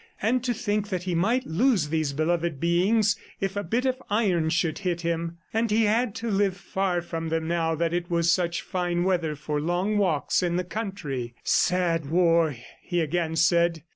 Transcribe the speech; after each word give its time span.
And 0.19 0.43
to 0.45 0.51
think 0.55 0.89
that 0.89 1.03
he 1.03 1.13
might 1.13 1.45
lose 1.45 1.89
these 1.89 2.11
beloved 2.11 2.59
beings 2.59 3.15
if 3.39 3.55
a 3.55 3.63
bit 3.63 3.85
of 3.85 4.01
iron 4.09 4.49
should 4.49 4.79
hit 4.79 5.01
him!... 5.01 5.37
And 5.53 5.69
he 5.69 5.83
had 5.83 6.15
to 6.15 6.31
live 6.31 6.57
far 6.57 7.03
from 7.03 7.29
them 7.29 7.47
now 7.47 7.75
that 7.75 7.93
it 7.93 8.09
was 8.09 8.31
such 8.33 8.63
fine 8.63 9.03
weather 9.03 9.35
for 9.35 9.61
long 9.61 9.99
walks 9.99 10.41
in 10.41 10.55
the 10.55 10.63
country!... 10.63 11.35
"Sad 11.43 12.07
war!" 12.09 12.55
he 12.81 12.99
again 12.99 13.35
said. 13.35 13.83